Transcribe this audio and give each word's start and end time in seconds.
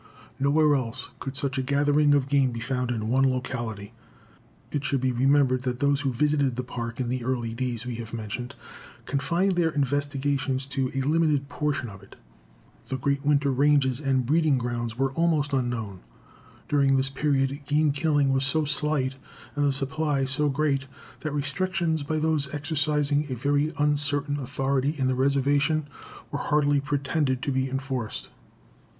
Nowhere 0.39 0.73
else 0.73 1.11
could 1.19 1.37
such 1.37 1.59
a 1.59 1.61
gathering 1.61 2.15
of 2.15 2.27
game 2.27 2.51
be 2.51 2.59
found 2.59 2.89
in 2.89 3.07
one 3.07 3.29
locality. 3.31 3.93
It 4.71 4.83
should 4.83 4.99
be 4.99 5.11
remembered 5.11 5.61
that 5.61 5.77
those 5.79 6.01
who 6.01 6.11
visited 6.11 6.55
the 6.55 6.63
Park 6.63 6.99
in 6.99 7.07
the 7.07 7.23
early 7.23 7.53
days 7.53 7.85
we 7.85 7.97
have 7.97 8.11
mentioned 8.11 8.55
confined 9.05 9.51
their 9.51 9.69
investigations 9.69 10.65
to 10.73 10.89
a 10.95 11.01
limited 11.01 11.49
portion 11.49 11.87
of 11.87 12.01
it. 12.01 12.15
The 12.89 12.97
great 12.97 13.23
winter 13.23 13.51
ranges 13.51 13.99
and 13.99 14.25
breeding 14.25 14.57
grounds 14.57 14.97
were 14.97 15.11
almost 15.11 15.53
unknown. 15.53 15.99
During 16.67 16.97
this 16.97 17.09
period, 17.09 17.61
game 17.65 17.91
killing 17.91 18.33
was 18.33 18.43
so 18.43 18.65
slight 18.65 19.17
and 19.55 19.63
the 19.67 19.71
supply 19.71 20.25
so 20.25 20.49
great 20.49 20.87
that 21.19 21.31
restrictions, 21.31 22.01
by 22.01 22.17
those 22.17 22.51
exercising 22.55 23.27
a 23.31 23.35
very 23.35 23.71
uncertain 23.77 24.39
authority 24.39 24.95
in 24.97 25.05
the 25.05 25.13
reservation, 25.13 25.87
were 26.31 26.39
hardly 26.39 26.79
pretended 26.81 27.43
to 27.43 27.51
be 27.51 27.69
enforced. 27.69 28.29